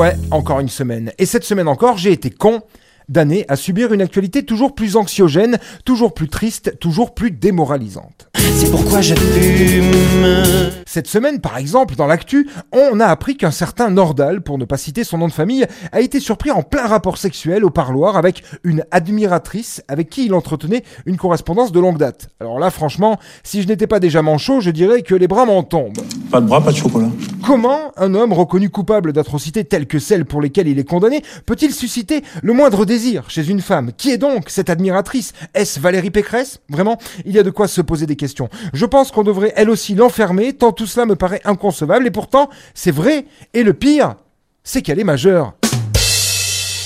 [0.00, 1.12] ouais, encore une semaine.
[1.18, 2.62] Et cette semaine encore, j'ai été con
[3.10, 8.30] d'années à subir une actualité toujours plus anxiogène, toujours plus triste, toujours plus démoralisante.
[8.54, 10.70] C'est pourquoi je fume.
[10.86, 14.78] Cette semaine, par exemple, dans l'actu, on a appris qu'un certain Nordal, pour ne pas
[14.78, 18.42] citer son nom de famille, a été surpris en plein rapport sexuel au parloir avec
[18.64, 22.30] une admiratrice avec qui il entretenait une correspondance de longue date.
[22.40, 25.62] Alors là, franchement, si je n'étais pas déjà manchot, je dirais que les bras m'en
[25.62, 25.98] tombent.
[26.30, 27.10] Pas de bras, pas de chocolat.
[27.44, 31.72] Comment un homme reconnu coupable d'atrocités telles que celles pour lesquelles il est condamné peut-il
[31.72, 33.92] susciter le moindre désir chez une femme?
[33.96, 35.32] Qui est donc cette admiratrice?
[35.54, 36.60] Est-ce Valérie Pécresse?
[36.68, 38.48] Vraiment, il y a de quoi se poser des questions.
[38.72, 42.50] Je pense qu'on devrait elle aussi l'enfermer, tant tout cela me paraît inconcevable, et pourtant,
[42.74, 44.16] c'est vrai, et le pire,
[44.62, 45.54] c'est qu'elle est majeure.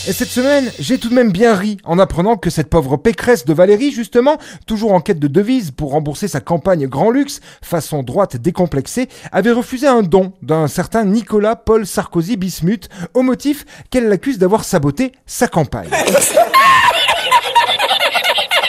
[0.07, 3.47] Et cette semaine, j'ai tout de même bien ri en apprenant que cette pauvre pécresse
[3.47, 4.37] de Valérie, justement,
[4.67, 9.53] toujours en quête de devises pour rembourser sa campagne grand luxe, façon droite décomplexée, avait
[9.53, 15.13] refusé un don d'un certain Nicolas Paul Sarkozy Bismuth au motif qu'elle l'accuse d'avoir saboté
[15.25, 15.89] sa campagne.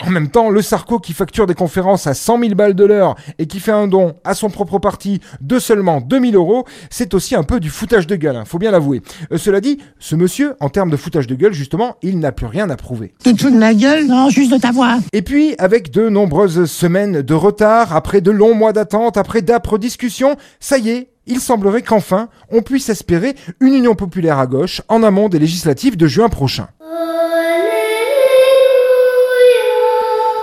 [0.06, 3.16] En même temps, le Sarko qui facture des conférences à 100 000 balles de l'heure
[3.40, 7.34] et qui fait un don à son propre parti de seulement 2000 euros, c'est aussi
[7.34, 9.02] un peu du foutage de gueule, hein, faut bien l'avouer.
[9.32, 12.46] Euh, cela dit, ce monsieur, en termes de foutage de gueule, justement, il n'a plus
[12.46, 13.16] rien à prouver.
[13.24, 14.06] Tu te fous de ma gueule?
[14.06, 15.00] Non, juste de ta voix.
[15.12, 19.80] Et puis, avec de nombreuses semaines de retard, après de longs mois d'attente, après d'âpres
[19.80, 24.82] discussions, ça y est, il semblerait qu'enfin, on puisse espérer une union populaire à gauche
[24.88, 26.68] en amont des législatives de juin prochain.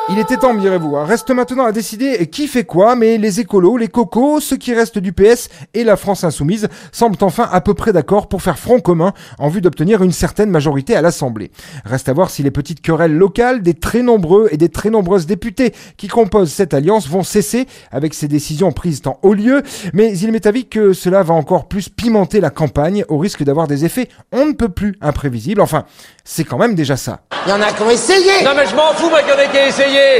[0.08, 0.96] Il était temps, me direz-vous.
[0.96, 1.04] hein.
[1.04, 4.98] Reste maintenant à décider qui fait quoi, mais les écolos, les cocos, ceux qui restent
[4.98, 8.80] du PS et la France insoumise semblent enfin à peu près d'accord pour faire front
[8.80, 11.52] commun en vue d'obtenir une certaine majorité à l'Assemblée.
[11.84, 15.26] Reste à voir si les petites querelles locales des très nombreux et des très nombreuses
[15.26, 19.62] députés qui composent cette alliance vont cesser avec ces décisions prises en haut lieu,
[19.94, 23.68] mais il m'est avis que cela va encore plus pimenter la campagne au risque d'avoir
[23.68, 25.60] des effets on ne peut plus imprévisibles.
[25.60, 25.84] Enfin,
[26.24, 27.20] c'est quand même déjà ça.
[27.46, 28.44] Il y en a qui ont essayé.
[28.44, 29.48] Non mais je m'en fous moi qu'il y en ait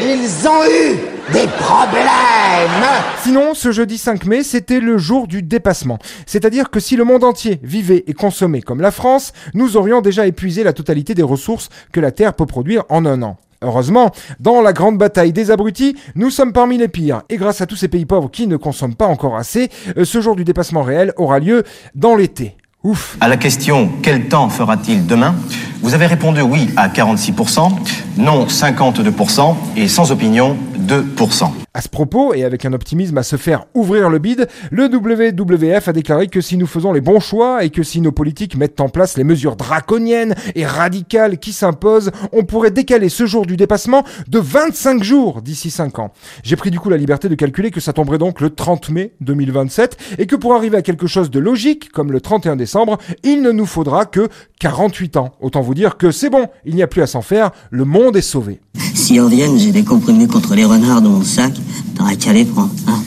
[0.01, 0.97] Ils ont eu
[1.33, 2.09] des problèmes.
[3.23, 5.99] Sinon, ce jeudi 5 mai, c'était le jour du dépassement.
[6.27, 10.27] C'est-à-dire que si le monde entier vivait et consommait comme la France, nous aurions déjà
[10.27, 13.37] épuisé la totalité des ressources que la Terre peut produire en un an.
[13.63, 14.11] Heureusement,
[14.41, 17.23] dans la grande bataille des abrutis, nous sommes parmi les pires.
[17.29, 20.21] Et grâce à tous ces pays pauvres qui ne consomment pas encore assez, euh, ce
[20.21, 21.63] jour du dépassement réel aura lieu
[21.95, 22.57] dans l'été.
[22.85, 23.17] Ouf.
[23.21, 25.37] À la question quel temps fera-t-il demain?
[25.83, 27.71] Vous avez répondu oui à 46%,
[28.17, 31.51] non 52% et sans opinion 2%.
[31.75, 35.89] À ce propos, et avec un optimisme à se faire ouvrir le bide, le WWF
[35.89, 38.81] a déclaré que si nous faisons les bons choix et que si nos politiques mettent
[38.81, 43.57] en place les mesures draconiennes et radicales qui s'imposent, on pourrait décaler ce jour du
[43.57, 46.13] dépassement de 25 jours d'ici 5 ans.
[46.43, 49.13] J'ai pris du coup la liberté de calculer que ça tomberait donc le 30 mai
[49.23, 53.41] 2027 et que pour arriver à quelque chose de logique, comme le 31 décembre, il
[53.41, 54.29] ne nous faudra que
[54.63, 55.33] 48 ans.
[55.41, 58.17] Autant vous dire que c'est bon, il n'y a plus à s'en faire, le monde
[58.17, 58.61] est sauvé.
[58.95, 61.53] Si en Vienne, j'ai des comprimés contre les renards dans mon sac,
[61.97, 63.03] t'aurais qu'à les prendre, hein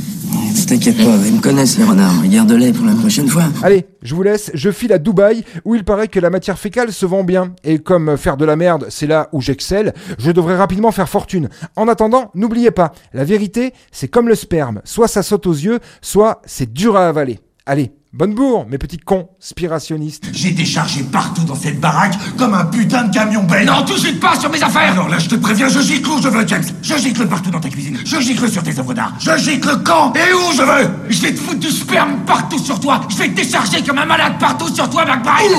[0.67, 2.27] T'inquiète pas, ils me connaissent les renards.
[2.27, 3.43] Garde-les pour la prochaine fois.
[3.61, 6.91] Allez, je vous laisse, je file à Dubaï où il paraît que la matière fécale
[6.91, 7.53] se vend bien.
[7.63, 11.49] Et comme faire de la merde, c'est là où j'excelle, je devrais rapidement faire fortune.
[11.75, 14.81] En attendant, n'oubliez pas, la vérité, c'est comme le sperme.
[14.85, 17.39] Soit ça saute aux yeux, soit c'est dur à avaler.
[17.67, 20.23] Allez, bonne bourre, mes petits cons spirationnistes.
[20.31, 23.65] J'ai déchargé partout dans cette baraque comme un putain de camion belle.
[23.65, 26.09] Non, tout de suite pas sur mes affaires Alors là, je te préviens, je gicle
[26.09, 26.63] où je veux, James.
[26.81, 27.99] Je gicle partout dans ta cuisine.
[28.05, 29.13] Je gicle sur tes œuvres d'art.
[29.19, 30.89] Je gicle quand et où je veux.
[31.09, 34.05] Je vais te foutre du sperme partout sur toi Je vais te décharger comme un
[34.05, 35.51] malade partout sur toi, McBride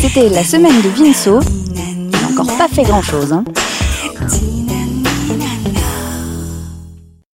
[0.00, 1.40] C'était la semaine de Vinceau.
[1.74, 3.32] Il n'a encore pas fait grand-chose.
[3.32, 3.44] Hein.